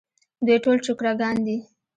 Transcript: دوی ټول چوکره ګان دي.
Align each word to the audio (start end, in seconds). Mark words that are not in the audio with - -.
دوی 0.45 0.57
ټول 0.63 0.77
چوکره 0.85 1.11
ګان 1.19 1.37
دي. 1.45 1.57